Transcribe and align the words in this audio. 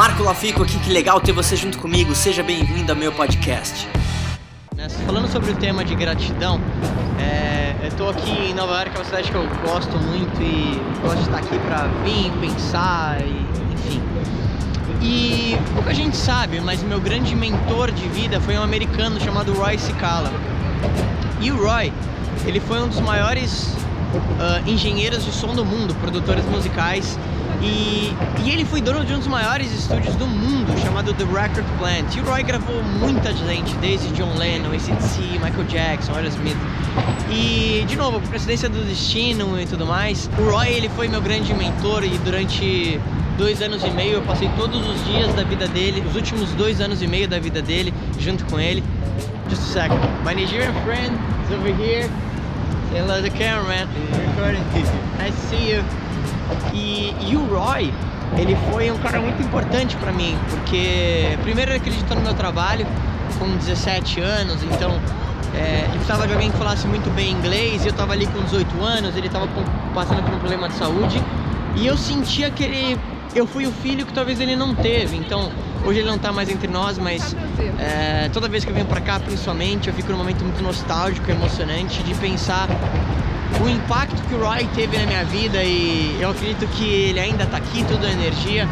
Marco 0.00 0.22
Lafico 0.22 0.62
aqui, 0.62 0.78
que 0.78 0.90
legal 0.90 1.20
ter 1.20 1.32
você 1.32 1.54
junto 1.54 1.78
comigo. 1.78 2.14
Seja 2.14 2.42
bem-vindo 2.42 2.90
ao 2.90 2.96
meu 2.96 3.12
podcast. 3.12 3.86
Né, 4.74 4.88
falando 5.04 5.30
sobre 5.30 5.50
o 5.50 5.56
tema 5.56 5.84
de 5.84 5.94
gratidão, 5.94 6.58
é, 7.18 7.76
eu 7.82 7.88
estou 7.88 8.08
aqui 8.08 8.30
em 8.30 8.54
Nova 8.54 8.76
York, 8.76 8.92
é 8.94 8.98
uma 8.98 9.04
cidade 9.04 9.30
que 9.30 9.36
eu 9.36 9.46
gosto 9.62 9.98
muito 9.98 10.40
e 10.40 10.80
gosto 11.02 11.18
de 11.18 11.24
estar 11.24 11.36
aqui 11.36 11.58
para 11.58 11.86
vir, 12.02 12.32
pensar, 12.40 13.20
e, 13.20 13.46
enfim. 13.74 14.02
E 15.02 15.58
pouca 15.74 15.92
gente 15.92 16.16
sabe, 16.16 16.62
mas 16.62 16.82
meu 16.82 16.98
grande 16.98 17.36
mentor 17.36 17.90
de 17.90 18.08
vida 18.08 18.40
foi 18.40 18.56
um 18.56 18.62
americano 18.62 19.20
chamado 19.20 19.52
Roy 19.52 19.76
Cicala. 19.76 20.32
E 21.42 21.52
o 21.52 21.62
Roy, 21.62 21.92
ele 22.46 22.58
foi 22.58 22.80
um 22.80 22.88
dos 22.88 23.00
maiores 23.00 23.74
uh, 24.14 24.66
engenheiros 24.66 25.26
de 25.26 25.30
som 25.30 25.54
do 25.54 25.62
mundo, 25.62 25.94
produtores 25.96 26.46
musicais. 26.46 27.18
E, 27.62 28.14
e, 28.42 28.50
ele 28.50 28.64
foi 28.64 28.80
dono 28.80 29.04
de 29.04 29.12
um 29.12 29.18
dos 29.18 29.26
maiores 29.26 29.70
estúdios 29.72 30.14
do 30.16 30.26
mundo, 30.26 30.72
chamado 30.80 31.12
The 31.12 31.24
Record 31.24 31.66
Plant. 31.78 32.16
E 32.16 32.20
o 32.20 32.24
Roy 32.24 32.42
gravou 32.42 32.82
muita 32.82 33.34
gente, 33.34 33.74
desde 33.76 34.08
John 34.12 34.34
Lennon, 34.36 34.68
ACDC, 34.68 35.20
Michael 35.34 35.64
Jackson, 35.68 36.14
Aerosmith. 36.14 36.56
E, 37.30 37.84
de 37.86 37.96
novo, 37.96 38.20
por 38.20 38.30
coincidência 38.30 38.68
do 38.68 38.82
destino 38.84 39.60
e 39.60 39.66
tudo 39.66 39.84
mais, 39.86 40.30
o 40.38 40.50
Roy 40.50 40.68
ele 40.68 40.88
foi 40.90 41.06
meu 41.06 41.20
grande 41.20 41.52
mentor 41.52 42.02
e 42.02 42.16
durante 42.18 42.98
dois 43.36 43.60
anos 43.60 43.84
e 43.84 43.90
meio 43.90 44.14
eu 44.14 44.22
passei 44.22 44.50
todos 44.56 44.86
os 44.86 45.04
dias 45.06 45.34
da 45.34 45.42
vida 45.42 45.68
dele, 45.68 46.02
os 46.06 46.16
últimos 46.16 46.52
dois 46.52 46.80
anos 46.80 47.02
e 47.02 47.06
meio 47.06 47.28
da 47.28 47.38
vida 47.38 47.60
dele, 47.60 47.92
junto 48.18 48.44
com 48.46 48.58
ele. 48.58 48.82
Just 49.50 49.62
a 49.62 49.72
second. 49.72 50.00
My 50.24 50.32
Nigerian 50.32 50.72
friend 50.84 51.18
is 51.44 51.52
over 51.52 51.74
here. 51.74 52.08
Say 52.90 52.98
hello 52.98 53.16
to 53.16 53.22
the 53.22 53.30
cameraman. 53.30 53.88
Recording. 54.28 54.62
Nice 55.18 55.34
to 55.34 55.46
see 55.48 55.72
you. 55.72 55.84
E, 56.72 57.14
e 57.28 57.36
o 57.36 57.44
Roy, 57.46 57.92
ele 58.36 58.56
foi 58.70 58.90
um 58.90 58.98
cara 58.98 59.20
muito 59.20 59.42
importante 59.42 59.96
para 59.96 60.12
mim, 60.12 60.36
porque 60.48 61.38
primeiro 61.42 61.72
ele 61.72 61.78
acreditou 61.78 62.16
no 62.16 62.22
meu 62.22 62.34
trabalho 62.34 62.86
com 63.38 63.56
17 63.56 64.20
anos, 64.20 64.62
então 64.62 65.00
é, 65.54 65.84
ele 65.84 65.94
precisava 65.94 66.26
de 66.26 66.32
alguém 66.32 66.50
que 66.50 66.56
falasse 66.56 66.86
muito 66.86 67.10
bem 67.14 67.32
inglês, 67.32 67.84
eu 67.84 67.90
estava 67.90 68.12
ali 68.12 68.26
com 68.26 68.40
18 68.42 68.82
anos, 68.82 69.16
ele 69.16 69.26
estava 69.26 69.48
passando 69.94 70.22
por 70.22 70.34
um 70.34 70.38
problema 70.38 70.68
de 70.68 70.74
saúde 70.74 71.22
e 71.76 71.86
eu 71.86 71.96
sentia 71.96 72.50
que 72.50 72.64
ele 72.64 72.98
eu 73.34 73.46
fui 73.46 73.66
o 73.66 73.70
filho 73.70 74.04
que 74.04 74.12
talvez 74.12 74.40
ele 74.40 74.56
não 74.56 74.74
teve, 74.74 75.16
então 75.16 75.52
hoje 75.84 76.00
ele 76.00 76.08
não 76.08 76.16
está 76.16 76.32
mais 76.32 76.48
entre 76.48 76.66
nós, 76.66 76.98
mas 76.98 77.36
é, 77.78 78.28
toda 78.32 78.48
vez 78.48 78.64
que 78.64 78.70
eu 78.70 78.74
venho 78.74 78.86
para 78.86 79.00
cá, 79.00 79.20
principalmente, 79.20 79.88
eu 79.88 79.94
fico 79.94 80.10
num 80.10 80.18
momento 80.18 80.42
muito 80.42 80.60
nostálgico, 80.62 81.30
emocionante 81.30 82.02
de 82.02 82.14
pensar 82.14 82.66
o 83.62 83.68
impacto 83.68 84.22
que 84.28 84.34
o 84.34 84.38
Roy 84.38 84.68
teve 84.74 84.96
na 84.98 85.06
minha 85.06 85.24
vida 85.24 85.62
e 85.62 86.16
eu 86.20 86.30
acredito 86.30 86.66
que 86.68 86.84
ele 86.84 87.20
ainda 87.20 87.44
está 87.44 87.56
aqui, 87.56 87.84
toda 87.84 88.06
a 88.06 88.12
energia. 88.12 88.68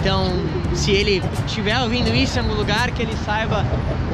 Então, 0.00 0.32
se 0.74 0.90
ele 0.90 1.22
estiver 1.46 1.78
ouvindo 1.80 2.14
isso 2.14 2.38
em 2.38 2.42
algum 2.42 2.54
lugar, 2.54 2.90
que 2.90 3.02
ele 3.02 3.16
saiba 3.24 3.64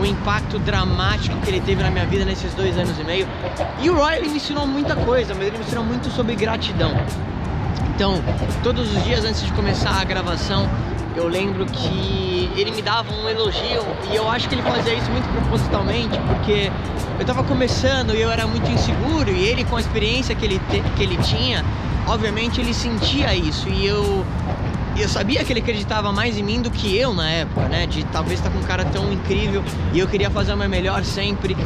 o 0.00 0.04
impacto 0.04 0.58
dramático 0.58 1.36
que 1.40 1.50
ele 1.50 1.60
teve 1.60 1.82
na 1.82 1.90
minha 1.90 2.04
vida 2.06 2.24
nesses 2.24 2.52
dois 2.54 2.76
anos 2.76 2.98
e 2.98 3.04
meio. 3.04 3.26
E 3.80 3.88
o 3.88 3.94
Roy 3.94 4.16
ele 4.16 4.28
me 4.28 4.36
ensinou 4.36 4.66
muita 4.66 4.94
coisa, 4.94 5.34
mas 5.34 5.46
ele 5.46 5.58
me 5.58 5.64
ensinou 5.64 5.84
muito 5.84 6.10
sobre 6.10 6.34
gratidão. 6.34 6.94
Então, 7.94 8.22
todos 8.62 8.90
os 8.90 9.04
dias 9.04 9.24
antes 9.24 9.44
de 9.44 9.52
começar 9.52 10.00
a 10.00 10.04
gravação, 10.04 10.68
eu 11.14 11.28
lembro 11.28 11.66
que 11.66 12.50
ele 12.56 12.70
me 12.70 12.80
dava 12.80 13.12
um 13.12 13.28
elogio 13.28 13.84
e 14.10 14.16
eu 14.16 14.28
acho 14.30 14.48
que 14.48 14.54
ele 14.54 14.62
fazia 14.62 14.94
isso 14.94 15.10
muito 15.10 15.28
propositalmente, 15.30 16.18
porque 16.26 16.72
eu 17.18 17.26
tava 17.26 17.44
começando 17.44 18.14
e 18.14 18.20
eu 18.20 18.30
era 18.30 18.46
muito 18.46 18.68
inseguro 18.70 19.30
e 19.30 19.44
ele 19.44 19.64
com 19.64 19.76
a 19.76 19.80
experiência 19.80 20.34
que 20.34 20.44
ele, 20.44 20.58
te, 20.70 20.82
que 20.96 21.02
ele 21.02 21.18
tinha, 21.18 21.62
obviamente 22.06 22.60
ele 22.60 22.72
sentia 22.72 23.34
isso 23.34 23.68
e 23.68 23.86
eu 23.86 24.24
eu 24.96 25.08
sabia 25.08 25.42
que 25.42 25.52
ele 25.52 25.60
acreditava 25.60 26.12
mais 26.12 26.36
em 26.36 26.42
mim 26.42 26.60
do 26.60 26.70
que 26.70 26.96
eu 26.96 27.14
na 27.14 27.28
época, 27.28 27.66
né? 27.66 27.86
De 27.86 28.04
talvez 28.04 28.38
estar 28.38 28.50
com 28.50 28.58
um 28.58 28.62
cara 28.62 28.84
tão 28.84 29.10
incrível 29.10 29.64
e 29.92 29.98
eu 29.98 30.06
queria 30.06 30.30
fazer 30.30 30.52
o 30.52 30.56
meu 30.56 30.68
melhor 30.68 31.02
sempre 31.02 31.56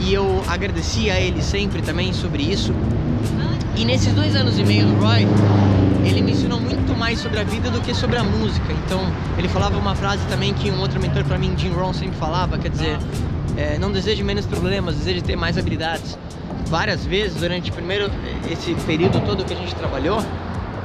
e 0.00 0.12
eu 0.12 0.42
agradecia 0.46 1.14
a 1.14 1.20
ele 1.20 1.42
sempre 1.42 1.80
também 1.80 2.12
sobre 2.12 2.42
isso. 2.42 2.74
E 3.76 3.84
nesses 3.84 4.12
dois 4.12 4.36
anos 4.36 4.56
e 4.58 4.62
meio 4.62 4.86
do 4.86 4.94
Roy, 5.00 5.26
ele 6.04 6.22
me 6.22 6.30
ensinou 6.30 6.60
muito 6.60 6.96
mais 6.96 7.18
sobre 7.18 7.40
a 7.40 7.44
vida 7.44 7.70
do 7.70 7.80
que 7.80 7.92
sobre 7.92 8.16
a 8.16 8.22
música. 8.22 8.72
Então, 8.72 9.00
ele 9.36 9.48
falava 9.48 9.76
uma 9.76 9.96
frase 9.96 10.24
também 10.26 10.54
que 10.54 10.70
um 10.70 10.80
outro 10.80 11.00
mentor 11.00 11.24
para 11.24 11.36
mim, 11.36 11.54
Jim 11.56 11.70
Rohn, 11.70 11.92
sempre 11.92 12.16
falava, 12.16 12.56
quer 12.56 12.70
dizer, 12.70 12.96
é, 13.56 13.76
não 13.78 13.90
deseje 13.90 14.22
menos 14.22 14.46
problemas, 14.46 14.94
deseje 14.96 15.22
ter 15.22 15.34
mais 15.34 15.58
habilidades. 15.58 16.16
Várias 16.66 17.04
vezes 17.04 17.40
durante 17.40 17.72
primeiro 17.72 18.10
esse 18.50 18.74
período 18.86 19.20
todo 19.26 19.44
que 19.44 19.52
a 19.52 19.56
gente 19.56 19.74
trabalhou, 19.74 20.22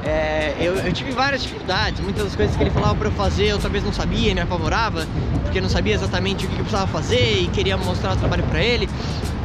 é, 0.04 0.56
eu, 0.58 0.74
eu, 0.74 0.92
tive 0.92 1.12
várias 1.12 1.42
dificuldades, 1.42 2.00
muitas 2.00 2.24
das 2.24 2.34
coisas 2.34 2.56
que 2.56 2.62
ele 2.62 2.70
falava 2.70 2.94
para 2.94 3.08
eu 3.08 3.12
fazer 3.12 3.48
eu 3.48 3.58
talvez 3.58 3.84
não 3.84 3.92
sabia 3.92 4.34
me 4.34 4.40
apavorava, 4.40 5.06
porque 5.42 5.60
não 5.60 5.68
sabia 5.68 5.94
exatamente 5.94 6.46
o 6.46 6.48
que 6.48 6.54
eu 6.54 6.64
precisava 6.64 6.86
fazer 6.86 7.42
e 7.42 7.48
queria 7.48 7.76
mostrar 7.76 8.14
o 8.14 8.16
trabalho 8.16 8.42
para 8.44 8.62
ele, 8.62 8.88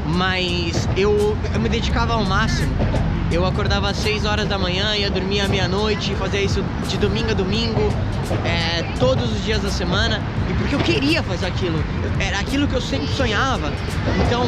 mas 0.07 0.87
eu, 0.95 1.37
eu 1.53 1.59
me 1.59 1.69
dedicava 1.69 2.13
ao 2.13 2.23
máximo. 2.23 2.73
Eu 3.31 3.45
acordava 3.45 3.89
às 3.89 3.97
6 3.97 4.25
horas 4.25 4.47
da 4.47 4.57
manhã, 4.57 4.95
ia 4.95 5.09
dormir 5.09 5.41
à 5.41 5.47
meia-noite, 5.47 6.15
fazia 6.15 6.41
isso 6.41 6.63
de 6.87 6.97
domingo 6.97 7.31
a 7.31 7.33
domingo, 7.33 7.91
é, 8.45 8.83
todos 8.99 9.31
os 9.31 9.43
dias 9.43 9.61
da 9.61 9.69
semana, 9.69 10.21
e 10.49 10.53
porque 10.53 10.75
eu 10.75 10.79
queria 10.79 11.23
fazer 11.23 11.47
aquilo, 11.47 11.83
era 12.19 12.39
aquilo 12.39 12.67
que 12.67 12.75
eu 12.75 12.81
sempre 12.81 13.07
sonhava. 13.07 13.73
Então, 14.25 14.45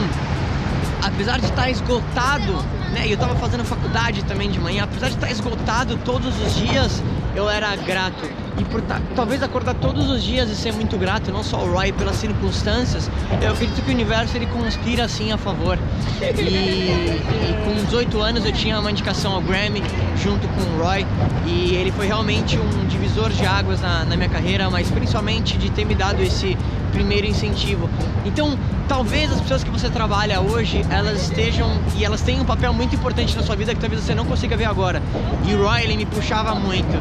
apesar 1.02 1.40
de 1.40 1.48
estar 1.48 1.70
esgotado, 1.70 2.54
né? 2.94 3.06
Eu 3.06 3.16
estava 3.16 3.36
fazendo 3.36 3.66
faculdade 3.66 4.24
também 4.24 4.50
de 4.50 4.60
manhã, 4.60 4.84
apesar 4.84 5.10
de 5.10 5.16
estar 5.16 5.30
esgotado 5.30 5.98
todos 6.06 6.34
os 6.40 6.56
dias, 6.56 7.04
eu 7.36 7.50
era 7.50 7.76
grato. 7.76 8.30
E 8.60 8.66
por 8.66 8.82
talvez 9.16 9.44
acordar 9.44 9.76
todos 9.76 10.10
os 10.10 10.24
dias 10.24 10.50
e 10.50 10.56
ser 10.56 10.74
muito 10.74 10.98
grato, 10.98 11.32
não 11.32 11.44
só 11.44 11.64
o 11.64 11.72
Roy 11.72 11.92
pelas 11.92 12.16
circunstâncias, 12.16 13.10
eu 13.42 13.52
acredito 13.52 13.84
que 13.84 13.92
o 13.92 13.94
universo 13.94 14.36
ele 14.36 14.48
conspira 14.48 15.06
assim 15.06 15.32
a 15.32 15.38
favor. 15.38 15.78
E, 16.22 16.42
e 16.42 17.56
com 17.64 17.86
18 17.86 18.20
anos 18.20 18.46
eu 18.46 18.52
tinha 18.52 18.80
uma 18.80 18.90
indicação 18.90 19.34
ao 19.34 19.42
Grammy 19.42 19.84
junto 20.24 20.48
com 20.48 20.62
o 20.62 20.84
Roy 20.84 21.06
e 21.46 21.76
ele 21.76 21.92
foi 21.92 22.08
realmente 22.08 22.58
um 22.58 22.88
divisor 22.88 23.30
de 23.30 23.46
águas 23.46 23.80
na, 23.82 24.04
na 24.06 24.16
minha 24.16 24.30
carreira, 24.30 24.70
mas 24.70 24.90
principalmente 24.90 25.58
de 25.58 25.70
ter 25.70 25.86
me 25.86 25.94
dado 25.94 26.22
esse 26.22 26.58
primeiro 26.98 27.28
incentivo. 27.28 27.88
Então, 28.26 28.58
talvez 28.88 29.32
as 29.32 29.40
pessoas 29.40 29.64
que 29.64 29.70
você 29.70 29.88
trabalha 29.88 30.42
hoje, 30.42 30.84
elas 30.90 31.22
estejam 31.22 31.70
e 31.96 32.04
elas 32.04 32.22
têm 32.22 32.42
um 32.42 32.46
papel 32.46 32.74
muito 32.74 32.96
importante 32.96 33.36
na 33.36 33.44
sua 33.44 33.56
vida 33.56 33.74
que 33.76 33.80
talvez 33.80 34.02
você 34.02 34.16
não 34.16 34.26
consiga 34.26 34.58
ver 34.58 34.66
agora. 34.66 35.02
E 35.48 35.54
o 35.54 35.64
Roy, 35.64 35.84
ele 35.84 35.96
me 35.96 36.06
puxava 36.08 36.56
muito. 36.56 37.00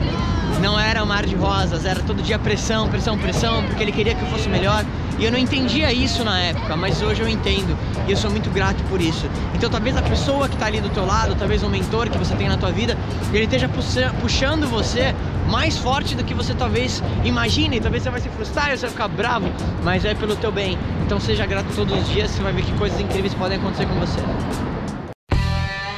Não 0.60 0.78
era 0.78 1.02
um 1.02 1.06
mar 1.06 1.24
de 1.24 1.34
rosas, 1.34 1.86
era 1.86 2.00
todo 2.00 2.22
dia 2.22 2.38
pressão, 2.38 2.88
pressão, 2.88 3.16
pressão, 3.16 3.62
porque 3.64 3.82
ele 3.82 3.92
queria 3.92 4.14
que 4.14 4.22
eu 4.22 4.28
fosse 4.28 4.48
melhor. 4.48 4.84
E 5.18 5.24
eu 5.24 5.32
não 5.32 5.38
entendia 5.38 5.90
isso 5.90 6.22
na 6.22 6.38
época, 6.38 6.76
mas 6.76 7.00
hoje 7.00 7.22
eu 7.22 7.28
entendo 7.28 7.74
e 8.06 8.10
eu 8.10 8.16
sou 8.18 8.30
muito 8.30 8.50
grato 8.50 8.82
por 8.84 9.00
isso. 9.00 9.26
Então 9.54 9.70
talvez 9.70 9.96
a 9.96 10.02
pessoa 10.02 10.46
que 10.46 10.54
está 10.54 10.66
ali 10.66 10.78
do 10.78 10.90
teu 10.90 11.06
lado, 11.06 11.34
talvez 11.34 11.62
um 11.62 11.70
mentor 11.70 12.10
que 12.10 12.18
você 12.18 12.34
tem 12.34 12.48
na 12.48 12.58
tua 12.58 12.70
vida, 12.70 12.98
ele 13.32 13.44
esteja 13.44 13.68
puxando 14.20 14.68
você 14.68 15.14
mais 15.48 15.78
forte 15.78 16.14
do 16.14 16.24
que 16.24 16.34
você 16.34 16.54
talvez 16.54 17.02
imagine. 17.24 17.80
Talvez 17.80 18.02
você 18.02 18.10
vai 18.10 18.20
se 18.20 18.28
frustrar, 18.28 18.70
você 18.70 18.82
vai 18.82 18.90
ficar 18.90 19.08
bravo, 19.08 19.50
mas 19.82 20.04
é 20.04 20.14
pelo 20.14 20.36
teu 20.36 20.52
bem. 20.52 20.78
Então 21.04 21.20
seja 21.20 21.46
grato 21.46 21.68
todos 21.74 21.98
os 21.98 22.08
dias, 22.08 22.30
você 22.30 22.42
vai 22.42 22.52
ver 22.52 22.64
que 22.64 22.72
coisas 22.72 23.00
incríveis 23.00 23.34
podem 23.34 23.58
acontecer 23.58 23.86
com 23.86 23.94
você. 23.94 24.20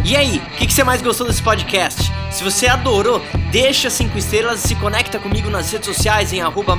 E 0.05 0.17
aí, 0.17 0.39
o 0.39 0.57
que, 0.57 0.67
que, 0.67 0.73
você 0.73 0.83
mais 0.83 1.03
gostou 1.03 1.27
desse 1.27 1.43
podcast? 1.43 2.11
Se 2.31 2.43
você 2.43 2.67
adorou, 2.67 3.21
deixa 3.51 3.91
5 3.91 4.17
estrelas 4.17 4.65
e 4.65 4.69
se 4.69 4.75
conecta 4.77 5.19
comigo 5.19 5.51
nas 5.51 5.71
redes 5.71 5.87
sociais 5.87 6.33
em 6.33 6.41
arroba 6.41 6.75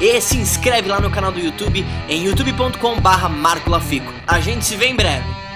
e 0.00 0.20
se 0.22 0.38
inscreve 0.38 0.88
lá 0.88 1.00
no 1.00 1.10
canal 1.10 1.30
do 1.30 1.38
YouTube 1.38 1.84
em 2.08 2.24
youtube.com 2.24 2.98
barra. 2.98 3.30
A 4.26 4.40
gente 4.40 4.64
se 4.64 4.74
vê 4.74 4.86
em 4.86 4.96
breve. 4.96 5.49